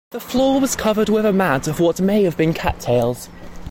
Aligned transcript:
The 0.09 0.19
floor 0.19 0.59
was 0.59 0.75
covered 0.75 1.09
with 1.09 1.27
a 1.27 1.31
mat 1.31 1.67
of 1.67 1.79
what 1.79 2.01
may 2.01 2.23
have 2.23 2.35
been 2.35 2.55
cattails. 2.55 3.29